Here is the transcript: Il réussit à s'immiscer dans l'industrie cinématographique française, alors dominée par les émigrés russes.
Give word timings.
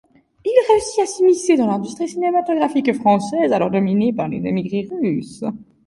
Il 0.43 0.57
réussit 0.67 0.99
à 1.03 1.05
s'immiscer 1.05 1.57
dans 1.57 1.67
l'industrie 1.67 2.09
cinématographique 2.09 2.91
française, 2.99 3.51
alors 3.53 3.69
dominée 3.69 4.11
par 4.11 4.27
les 4.27 4.37
émigrés 4.47 4.89
russes. 4.99 5.43